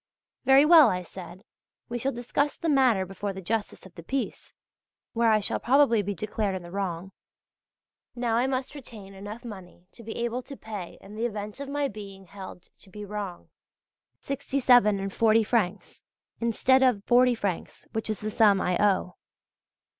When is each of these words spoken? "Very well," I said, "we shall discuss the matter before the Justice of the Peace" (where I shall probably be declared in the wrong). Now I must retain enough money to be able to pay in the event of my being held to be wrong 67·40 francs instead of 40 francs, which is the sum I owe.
"Very 0.45 0.65
well," 0.65 0.89
I 0.89 1.03
said, 1.03 1.43
"we 1.87 1.99
shall 1.99 2.11
discuss 2.11 2.57
the 2.57 2.67
matter 2.69 3.05
before 3.05 3.33
the 3.33 3.39
Justice 3.39 3.85
of 3.85 3.93
the 3.93 4.01
Peace" 4.01 4.51
(where 5.13 5.29
I 5.29 5.39
shall 5.39 5.59
probably 5.59 6.01
be 6.01 6.15
declared 6.15 6.55
in 6.55 6.63
the 6.63 6.71
wrong). 6.71 7.11
Now 8.15 8.35
I 8.35 8.47
must 8.47 8.73
retain 8.73 9.13
enough 9.13 9.45
money 9.45 9.85
to 9.91 10.01
be 10.01 10.15
able 10.15 10.41
to 10.41 10.57
pay 10.57 10.97
in 11.01 11.13
the 11.13 11.27
event 11.27 11.59
of 11.59 11.69
my 11.69 11.87
being 11.87 12.25
held 12.25 12.69
to 12.79 12.89
be 12.89 13.05
wrong 13.05 13.49
67·40 14.19 15.45
francs 15.45 16.01
instead 16.39 16.81
of 16.81 17.03
40 17.05 17.35
francs, 17.35 17.87
which 17.93 18.09
is 18.09 18.21
the 18.21 18.31
sum 18.31 18.59
I 18.59 18.77
owe. 18.83 19.17